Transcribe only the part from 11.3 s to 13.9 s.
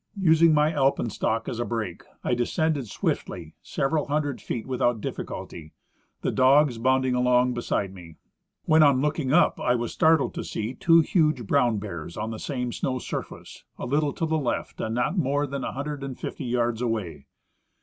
brown bears on the same snow surface, a